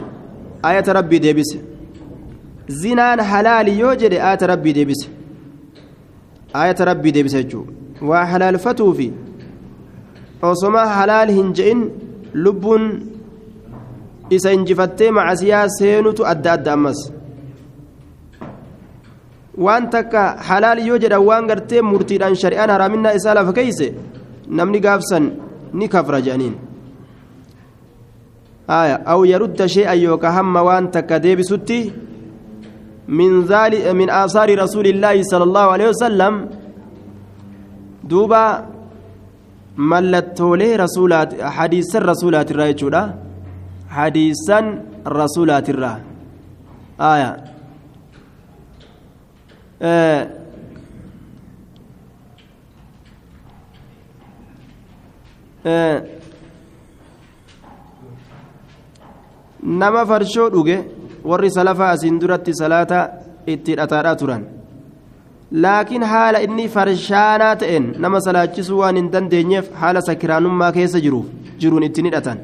[0.71, 1.57] ayata rabbii deebise
[2.81, 5.07] zinaan halaali yoo jedhe ayata rabbii deebise
[6.63, 7.65] ayata rabbii deebise jechuu
[8.09, 9.09] waa halaalfatuufi
[10.41, 11.81] osoma halaal hin je'in
[12.33, 12.83] lubbuun
[14.29, 16.99] isa injifattee macasiyaa seenutu adda adda ammas
[19.65, 23.87] waan takka halaal yoo jedhan waan gartee murtiidhaan shari'aan haraaminaa isaa lafa keeyse
[24.47, 25.31] namni gaafsan
[25.73, 26.55] ni kafra jedhaniin
[28.67, 31.79] aya aw yarudda shay'an yooka hamma waan takka deebisutti
[33.07, 36.35] min zaali min aasaari rasuulillaahi sala allahu alehi wasalam
[38.09, 38.43] duuba
[39.77, 43.01] mallattoolee rasuulaati hadiisan rasuulaatirraa jechuudha
[43.97, 44.65] hadiisan
[45.05, 45.97] rasuulaatirraa
[47.09, 47.29] aya
[59.81, 60.77] nama farshoo dhuge
[61.29, 62.99] warri salafaa asiin duratti salaata
[63.47, 64.45] itti hidhataadhaa turan
[65.51, 71.25] laakiin haala inni farshaanaa ta'een nama salaachisuu waan hin dandeenyeef haala sakiraanummaa keessa jiruuf
[71.61, 72.37] jiruun ittiin hidhatan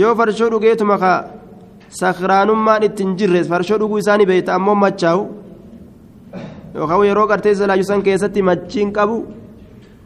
[0.00, 1.12] yoo farshoo dhugeetuma ka
[2.00, 5.22] sakiraanummaan ittiin jirre farshoo dhuguu isaanii beeyta ammoo machaa'u.
[6.74, 9.16] Yookaan yeroo gartee salaachisan keessatti machiin qabu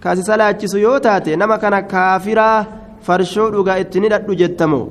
[0.03, 2.65] kaasi salaachisu yoo taate nama kana kaafiraa
[3.07, 4.85] farshoo dhugaa ittiin hidhadhu jettamoo.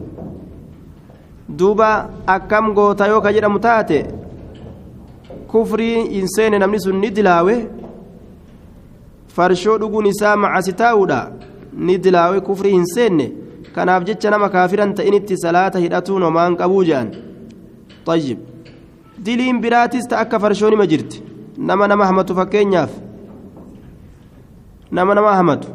[1.59, 1.89] Duuba
[2.35, 3.97] akkam goota yoo ka jedhamu taate
[5.51, 7.55] kufrii hin seene namni sun ni dilaawe
[9.35, 11.19] farshoo dhuguun isaa macasi taa'uudha
[11.87, 13.31] ni dilaawe kufrii hin seenne
[13.75, 17.11] kanaaf jecha nama kaafiran ta'initti salaata hidhatuun homaan qabuu jedhan
[18.05, 18.39] tayyib
[19.25, 21.23] diliin biraatis ta akka farshoo nima jirti
[21.57, 22.91] nama nama hamatu fakkeenyaaf
[24.91, 25.67] nama nama hamatu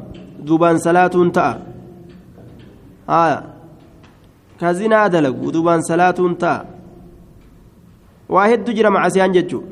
[0.47, 1.55] duubaan salaatuun ta'a
[3.07, 3.43] haya
[4.61, 6.76] ka zinaa dalagu duubaan salaatuun ta'a
[8.29, 9.65] waa hedduu jira macasiyaan jechuun.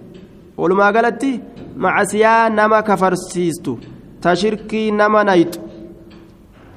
[0.57, 1.41] Walumaa galatti
[1.77, 3.79] macasiyaa nama kafarsiistu
[4.21, 5.61] ta shirkii nama nayxu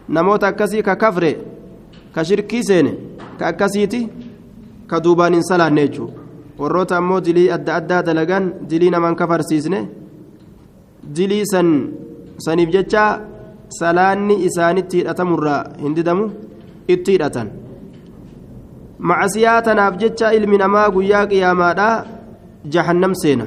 [0.09, 1.31] namoota akkasii ka kafre
[2.15, 2.91] ka shirkii seene
[3.39, 4.01] ka akkasiiti
[4.87, 6.13] ka duubaan hin salaanne jechuudha.
[6.59, 9.79] Warroota ammoo dilii adda addaa dalagan dilii naman kafarsiisne
[11.15, 11.69] dilii san
[12.45, 13.03] saniif jecha
[13.79, 16.25] salaanni isaanitti hidhatamurraa hin didamu
[16.87, 17.47] itti hidhatan.
[18.99, 22.05] Macasiyaa tanaaf jecha ilmi namaa guyyaa qiyaamaadhaa
[22.73, 23.45] jahannam seena.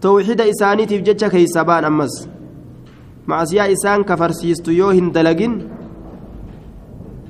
[0.00, 2.14] Tawxiida isaaniitiif jecha keeysa baan ammas.
[3.26, 5.54] Macasiyaa isaan kafarsiistu yoo hin dalagin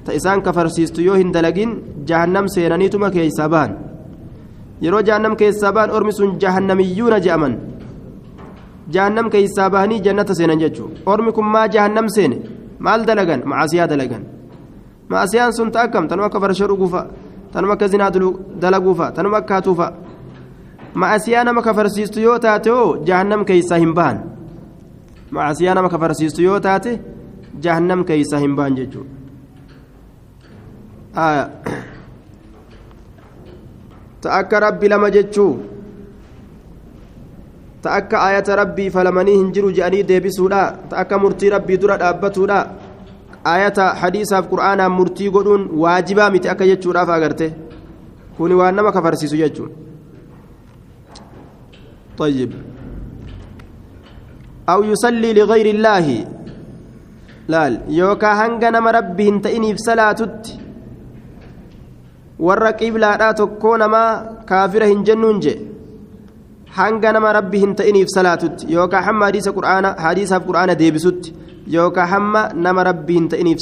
[0.05, 1.71] ta isaan kafarsiistu yoo hin dalagin
[2.09, 3.71] jahannam seenaniituma keeysa baan.
[4.83, 7.55] Yeroo jahannam keessaa baan ormi sun jahannamiyyuuna je'aman.
[8.91, 12.37] Jahannam keeysaa bahanii jannata seenan jechuu ormi kun maa jahannam seene?
[12.79, 13.43] Maal dalagan?
[13.45, 14.40] Macasiyaa dalagan
[15.11, 17.03] maasiyaan sun ta akkam tanuu akka farshoo dhugufa
[17.53, 18.11] tanuma akka zinaa
[18.63, 19.93] dalaguufa tanuma akka hatuufa
[20.95, 24.21] ma'asiyaa nama kafarsiistu yoo taate hoo jahannam keeysaa hin bahan.
[25.31, 27.01] Ma'asiyaa nama kafarsiistu yoo taate
[27.67, 29.11] jahannam keeysaa hin bahan jechuudha.
[34.21, 35.53] Ta akka rabbi lama jechuu.
[37.83, 42.59] Ta akka ayata rabbii falamanii hin jiru je'anii deebisuudha ta akka murtii rabbii dura dhaabbatuudha
[43.54, 47.48] ayata hadiisaaf qur'aanaan murtii godhuun waajibaa miti akka jechuudhaaf agarte
[48.38, 49.72] kuni waan nama kafarsiisu jechuun
[52.18, 52.52] طيب
[54.70, 56.08] أو يصلي لغير الله
[57.54, 60.54] laal yookaa hanga nama rabbi hin ta'iniif salaatutti
[62.46, 64.10] warra qiblaadhaa tokkoo namaa
[64.52, 65.54] kaafira hin jennuun je
[66.79, 71.35] Hanga nama rabbi hin ta'iniif salaatutti yookaa hamma hadiisa qur'aana hadiisaaf qur'aana deebisutti
[71.77, 73.59] yookaa hamma nama rabbi hin ta'iniif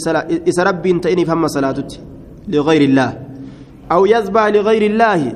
[0.53, 2.01] isa rabbi hin ta'iniif hamma salaatutti
[2.55, 3.12] ligayri illaah
[3.97, 5.33] aw yazbaa ligayri illaahi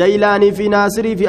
[0.00, 1.28] jaylaanii fi naasirii fi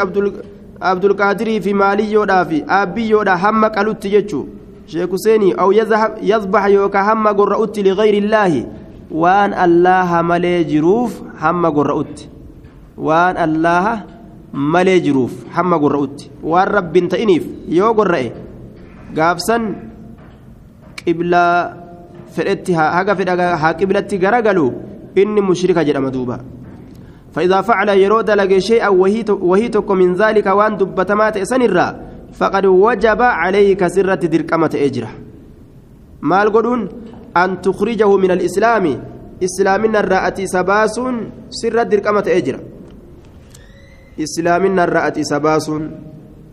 [0.92, 4.46] abdulqaadirii fi maaliyyoodhaa fi aabbiyyoodhaa hamma qalutti jechuu
[4.94, 5.70] sheek huseenii aw
[6.32, 8.66] yazbax yookaa hamma gorra'utti ligayri illaahi
[9.24, 12.30] waan allaaha malee jiruuf hamma gorra'utti
[13.10, 13.96] waan allaaha
[14.56, 18.32] malee jiruuf hamma gorra'utti waan rabbiin ta'iniif yoo gorra'e
[19.14, 19.76] gaafsan
[20.96, 21.74] qiblaa
[22.36, 24.72] fedhetti haga fedha haa qiblatti garagalu
[25.16, 26.40] inni mushrika jedhama duuba
[27.36, 31.88] فإذا فعل يرود لك شيئا وهي من ذلك وأن دبتمات سنرا
[32.34, 35.10] فقد وجب عليك سرة دركمة أجرة
[36.22, 36.90] ما القدون
[37.38, 39.02] أن تخرجه من الإسلام
[39.44, 41.00] إسلامنا الرأتي سباس
[44.20, 45.72] إسلامنا الرأتي سباس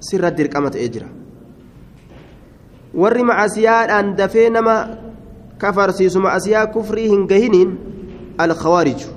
[0.01, 1.09] سرة دركمة أجرة
[2.94, 4.88] warri macasiyaadhaan dafee nama
[5.59, 7.70] kafarsiisu macasiyaa kufrii hin gahiniin
[8.38, 9.09] alkhawaariju.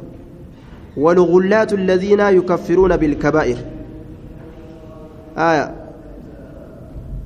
[0.98, 3.58] والغلات الذين يكفرون بالكبائر
[5.38, 5.76] آية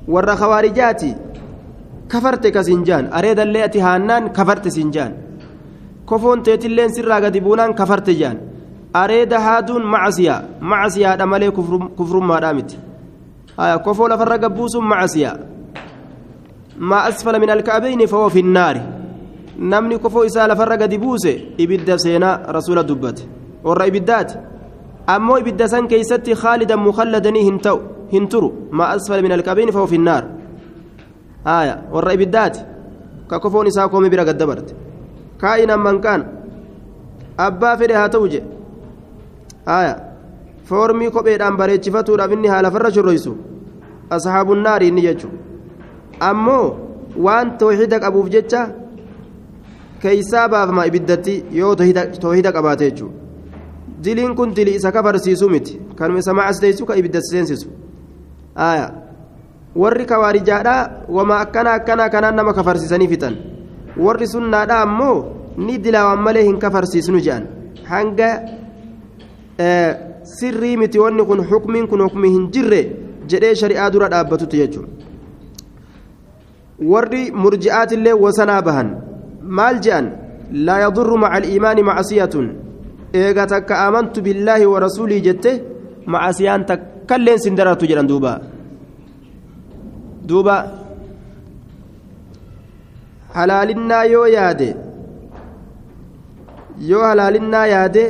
[0.08, 1.16] ور خوارجاتي
[2.10, 5.12] كفرت كسنجان أريد اللي أتي هانان كفرت سنجان
[6.10, 8.38] كفون تيتلين سرا قدبونان كفرت جان
[8.94, 12.78] معسيا معسيا أمالي كفر, كفر ما دامت
[13.60, 15.32] آية كفو لفر قبوس معسيا
[16.78, 18.80] ما أسفل من الكعبين فهو في النار
[19.58, 21.24] نمني كفو إسا لفر قدبوس
[21.60, 24.34] إبدا سينا رسول دبته warra ibiddaati
[25.06, 27.80] ammoo ibidda san keeysatti khaalidan mukhalladanii hin ta'u
[28.12, 30.24] hin turu maa asfala min alqabiini fahu finnaar
[31.44, 32.60] aya warra ibiddaati
[33.28, 34.74] ka kofoon isaa koome bira gaddabarte
[35.42, 36.24] kaa'inan mankaan
[37.46, 38.59] abbaa fedhe haa ta'u je aya
[40.68, 43.36] foormii kopheedhaan bareechifatuudhaaf inni haa lafarra shorroysu
[44.10, 45.28] ashaabunnaari inni jechu.
[46.20, 46.76] Ammoo
[47.16, 48.68] waan toohida qabuuf jecha
[50.02, 51.74] keeysaa baafama ibiddatti yoo
[52.20, 53.14] toohida qabaate jechuudha
[54.04, 55.80] diliin kun dilii isa kafarsiisu miti.
[55.96, 57.68] Kanuma isa macasdeessu ka ibidda seensisu.
[59.76, 63.36] Warri kawaarijaadhaa wama akkana akkana kanaan nama kafarsiisanii fixan.
[63.96, 65.24] Warri sunnaadhaa ammoo
[65.56, 67.46] ni dilaawan malee hin kafarsiisnu jedhan
[67.84, 68.30] hanga
[70.38, 72.80] sirrii miti wanni kun hukmiin kun hukmi hin jirre
[73.30, 74.90] jedhee shari'aa dura dhaabbatutti jechuudha.
[76.92, 78.88] Warri murji'aatillee wasanaa bahan
[79.58, 80.06] maal jedhan
[80.66, 82.46] laa yadurru maca aliimaani macasiyatun
[83.22, 85.50] eega takka amantu billaahi wa rasuulii jette
[86.14, 88.32] macasiyaan takkailleen sin darartu jedhan duuba.
[90.28, 90.56] Duuba.
[93.36, 94.68] Halaalinnaa yoo yaade
[96.90, 98.04] yoo halaalinnaa yaade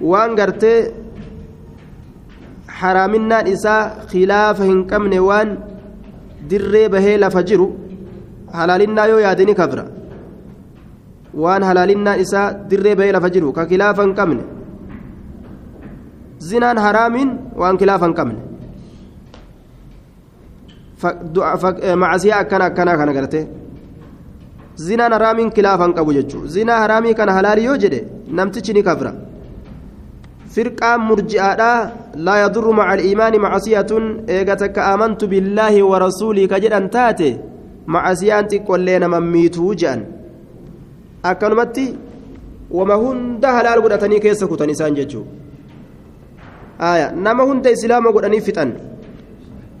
[0.00, 0.78] waan gartee
[2.80, 5.48] haraaminaan isaa khilaafa hin qabne waan
[6.50, 7.66] dirree bahee lafa jiru
[8.58, 9.84] halaalinnaa yoo yaade ni kafra
[11.44, 14.42] waan halaalinnaan isaa dirree bahee lafa jiru ka khilaafa hin qabne
[16.50, 17.30] zinaan haraamiin
[17.62, 18.38] waan khilaafa hin qabne
[22.02, 23.40] macasiyaa akkana akkanaa kana garte
[24.86, 28.00] zinaan haraamiin khilaafa hin qabu jechuudha zinaa haraamii kana halaali yoo jedhe
[28.38, 29.12] namtichi ni kafra
[30.54, 31.78] firqaan murji'aadhaa
[32.26, 34.04] laa yadurru maca aliimaani macasiyatun
[34.36, 37.28] eega takka amantu billaahi wa rasuulii ka jedhan taate
[37.94, 40.02] macasiyaan xiqqollee nama miituu jedhan
[41.30, 41.86] akkanumatti
[42.78, 45.30] wama hunda halaal godhatanii keessa kutan isaan jechuudha
[46.90, 48.70] aya nama hunda islaama godhanii fixan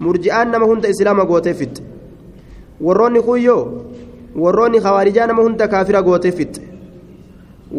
[0.06, 1.82] murji'aan nama hunda islaama gootee fixxe
[2.86, 3.62] warroonni kuyyoo
[4.42, 6.62] warroonni khawaarijaa nama hunda kaafira gootee fixxe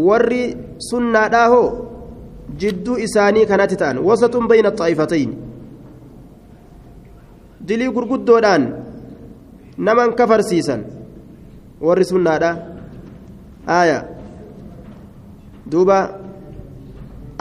[0.08, 0.42] warri
[0.90, 1.68] sunnaadhaa hoo
[2.60, 3.98] jidduu isaanii kanatti ta'an.
[4.08, 5.32] Wasatun bayna xaa'ifatayn
[7.68, 8.64] dilii gurguddoodhaan
[9.78, 10.82] naman kafarsiisan.
[11.82, 12.52] Warri sunnaadha.
[13.68, 14.00] Aya
[15.72, 16.00] duuba.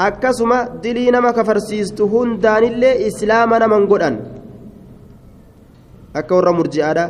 [0.00, 4.16] Akkasuma dilii nama kafarsiistu hundaanillee islaama naman godhan.
[6.14, 7.04] Akka warra murji'aadha.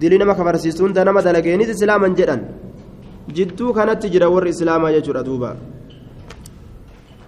[0.00, 2.40] Dilii nama kafarsiistu hunda nama dalageenis islaaman jedhan.
[3.36, 5.56] Jidduu kanatti jira warri islaamaa jechuudha duuba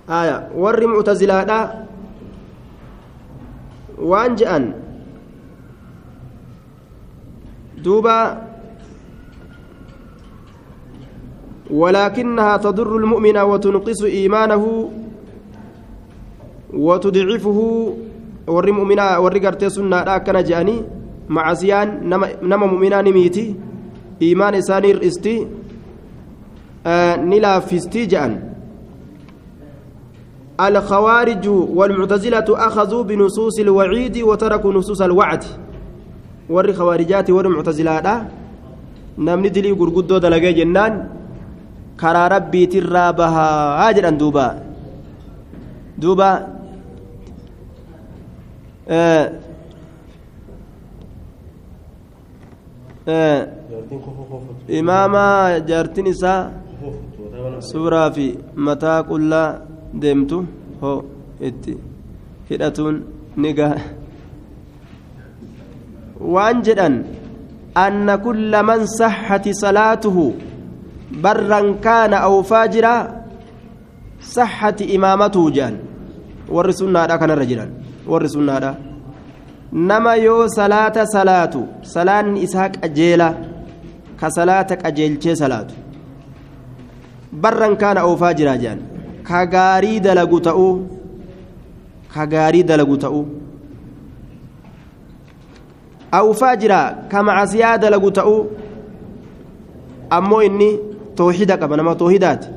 [0.08, 1.86] warri mu'tazilaadha.
[3.98, 4.74] Waan je'an
[7.78, 8.44] duuba
[11.70, 14.64] ولكنها تضر المؤمن وتنقص إيمانه
[16.74, 17.58] وتضعفه
[18.46, 20.76] ور مؤمنا ور غرتي سنة كان جاني
[21.28, 23.54] معصيان نما نما مؤمنا نميتي
[24.22, 25.46] إيمان إساني رئستي
[26.86, 28.53] آه نلا فيستي جان
[30.60, 35.44] الخوارج والمعتزلة أخذوا بنصوص الوعيد وتركوا نصوص الوعد.
[36.50, 38.06] ور خوارجات ور معتزلات.
[39.18, 40.94] نمني دلي غرغدو دلغي جنان.
[41.96, 44.46] karaa rabbiitirraa bahaa jedhan duuba
[46.02, 46.30] duuba
[54.80, 55.24] imaama
[55.68, 56.40] jaartin isaa
[57.70, 58.26] suuraa fi
[58.68, 59.48] mataa qullaa
[60.02, 60.38] deemtu
[60.80, 60.92] ho
[61.48, 61.72] itti
[62.50, 62.96] hidhatuun
[63.36, 63.78] ni gaha
[66.34, 66.94] waan jedhan
[67.84, 70.24] anna kulla man saxati salaatuhu
[71.24, 72.94] barran kaana aw faajira
[74.34, 75.76] saxati imaamatuu jedhan.
[76.48, 77.70] Warri sunnaadha kanarra jiran
[78.06, 78.76] warri sunnaadha
[79.72, 83.28] nama yoo salaata salaatu salaanni isaa qajeela
[84.20, 85.74] ka salaata qajeelchee salaatu
[87.32, 88.80] barran kaana aw faajira jedhan
[89.28, 90.72] ka gaarii dalagu ta'uu
[92.14, 93.24] ka gaarii dalagu ta'uu
[96.18, 98.40] aw faajira ka macasiyaa dalagu ta'uu
[100.16, 100.70] ammoo inni
[101.20, 102.48] toohida qaba nama toohidaati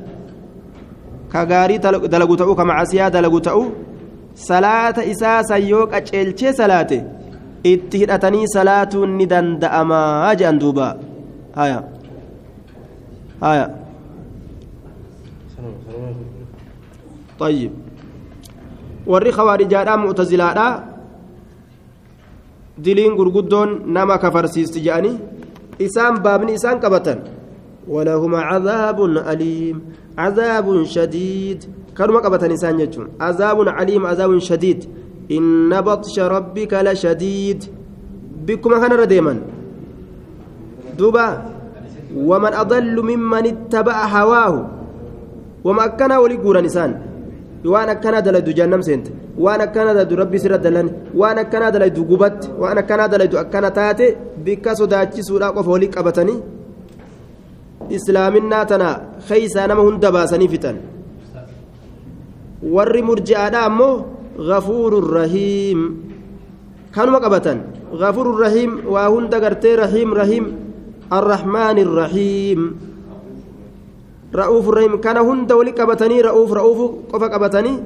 [1.32, 1.78] ka gaarii
[2.14, 3.64] dalagu ta'u ka macasiyaa dalagu ta'u
[4.48, 6.98] salaata isaa san yoo qaceelchee salaate
[7.72, 10.86] itti hidhatanii salaatuun ni danda'amaa jedhan duuba
[11.58, 11.78] haya
[13.40, 13.66] haya
[17.38, 17.72] طيب.
[19.08, 20.84] warri khawarijaadhaa mu'tazilaadhaa
[22.84, 25.16] diliin gurguddoon nama kafarsiisti jedhanii
[25.86, 27.18] isaan baabni isaan qabatan
[27.88, 29.76] ولهم عذاب أليم.
[30.18, 31.64] عذاب شديد.
[31.96, 33.08] كانوا قبة إنسان يجون.
[33.20, 34.84] عذاب عليم عذاب شديد.
[35.32, 37.64] إن بطش ربك لشديد.
[38.46, 39.34] بكم كان رديما
[40.98, 41.26] دوبا.
[42.16, 44.54] ومن أضل ممن اتبع هواه.
[45.64, 47.07] وما كان ولي نسان
[47.64, 49.06] وأنا كان دلد جهنم سنت
[49.38, 54.06] وأنا كان دلد ربي سر دلن وأنا كان دلد غبت وأنا كان دلد أكنا تاتي
[54.44, 56.34] بك سوداتي سودا قفولي قبتني
[57.96, 58.88] islaaminaa tana
[59.28, 60.76] keeysaa nama hunda baasanii fixan
[62.74, 63.94] warri murji'aadha ammoo
[64.48, 65.80] gafuurun rahiim
[66.96, 67.58] kanuma qabatan
[68.02, 70.46] gafuurun rahiim waa hunda gartee rahiim rahiim
[71.18, 72.60] arrahmaani rahiim
[74.32, 77.76] ra'uufu rahiim kana hunda wali qabatanii ra'uuf ra'uufu qofa qabatanii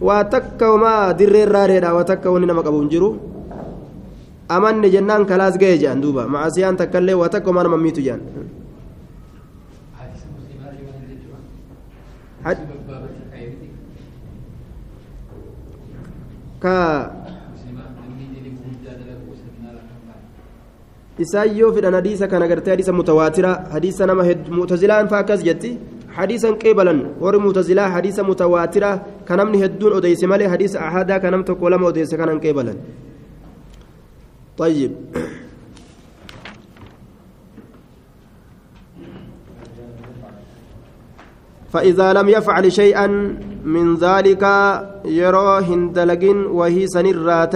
[0.00, 3.08] waa takka homaa dirreen raareedha waa takka wanni nama qabu hin jiru
[4.56, 8.22] amanne jennaan kalaas ga'e jedhan duuba macasiyaan takkaillee waa takka homaa nama miitu jedhan
[16.62, 16.78] ka
[21.18, 24.24] isaan yoo fedhan hadiisa kana gartee hadiisa mutawaatira hadiisa nama
[24.60, 25.70] mutazilaan faa akkas jetti
[26.18, 28.90] hadiisan qeebalan warri mutazilaa hadiisa mutawaatira
[29.28, 32.78] ka namni hedduun odeyse malee hadiisa ahadaa ka nam tokko lama odeyse kanan qeebalan
[34.58, 34.92] طيب
[41.72, 43.06] فإذا لم يفعل شيئا
[43.64, 44.42] من ذلك
[45.04, 47.54] يرى هندلق وهي سنرات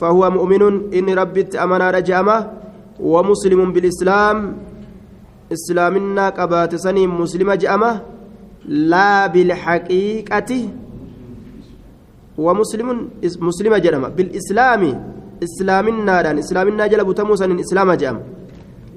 [0.00, 2.36] فهو مؤمن إن ربي أمنا رجامة
[3.02, 4.36] ومسلم بالإسلام
[5.52, 7.90] إسلامنا قبات سني مسلمة جأمة
[8.68, 10.50] لا بالحقيقة
[12.38, 12.88] ومسلم
[13.22, 14.08] مسلمة جأمة.
[14.08, 14.82] بالإسلام
[15.42, 18.22] إسلامنا دان إسلامنا جلب تموسا إسلام جامة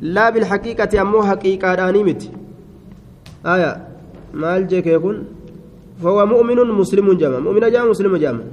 [0.01, 2.21] لا بالحقيقة أمو حقيقة دانيمت
[3.45, 3.71] آية
[4.33, 5.17] maal jekee kun
[6.03, 8.43] فهو مؤمن مسلم جامع مؤمن جامع مسلم جامع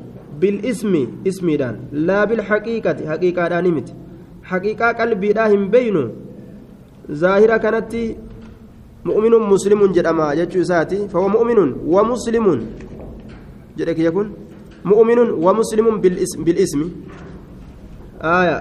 [0.41, 3.49] بالإسم اسميدان لا بالحقيقة حقيقة
[4.51, 6.11] دانمت حقيقة قلبي داهم بينه.
[7.11, 7.93] ظاهرة كانت
[9.05, 12.47] مؤمن مسلم جدما جتشو ساتي فهو مؤمن ومسلم.
[13.79, 14.29] جدك يكون
[14.85, 16.81] مؤمن ومسلم بالاسم بالإسم.
[18.23, 18.59] آية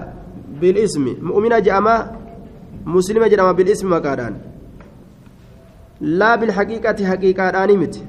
[0.60, 1.04] بالإسم.
[1.22, 1.96] مؤمن جامع
[2.86, 4.34] مسلم جدما بالإسم مكادان
[6.00, 8.00] laa bilhaqiiqati haqiiqaadhaanii miti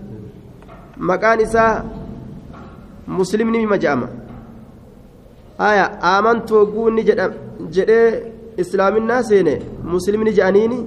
[1.10, 1.84] maqaan isaa
[3.08, 4.08] muslimni mima je'ama
[5.70, 7.04] aya aamantu hogguu inni
[7.76, 8.08] jedhee
[8.64, 9.54] islaaminaa seene
[9.94, 10.80] muslimni je'aniini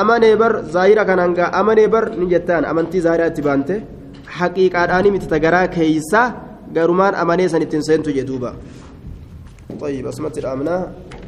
[0.00, 3.74] amanee bar zaahira kanaan gaa amanee bar ni jettaan amantii zaahiraa itti baante
[4.38, 6.26] haqiiqaadhaanii miti tagaraa keeysaa
[6.76, 8.52] garumaan amanee san ittiin seentu jedhuuba
[9.84, 10.82] طيب أسمت الأمناء